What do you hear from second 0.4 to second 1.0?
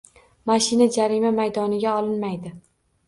Mashina